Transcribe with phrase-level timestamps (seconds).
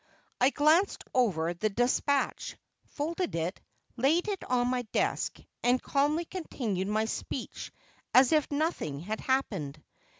[0.39, 2.57] I glanced over the despatch,
[2.87, 3.61] folded it,
[3.97, 7.71] laid it on my desk, and calmly continued my speech
[8.11, 9.83] as if nothing had happened.